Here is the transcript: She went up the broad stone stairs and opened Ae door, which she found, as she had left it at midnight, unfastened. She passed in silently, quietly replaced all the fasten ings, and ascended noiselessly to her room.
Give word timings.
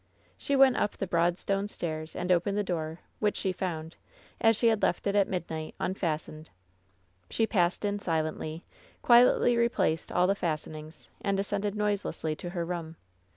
She 0.35 0.55
went 0.55 0.77
up 0.77 0.97
the 0.97 1.05
broad 1.05 1.37
stone 1.37 1.67
stairs 1.67 2.15
and 2.15 2.31
opened 2.31 2.57
Ae 2.57 2.63
door, 2.63 3.01
which 3.19 3.37
she 3.37 3.51
found, 3.51 3.97
as 4.39 4.55
she 4.57 4.65
had 4.65 4.81
left 4.81 5.05
it 5.05 5.15
at 5.15 5.27
midnight, 5.27 5.75
unfastened. 5.79 6.49
She 7.29 7.45
passed 7.45 7.85
in 7.85 7.99
silently, 7.99 8.65
quietly 9.03 9.55
replaced 9.57 10.11
all 10.11 10.25
the 10.25 10.33
fasten 10.33 10.73
ings, 10.73 11.07
and 11.23 11.39
ascended 11.39 11.75
noiselessly 11.75 12.35
to 12.37 12.49
her 12.49 12.65
room. 12.65 12.95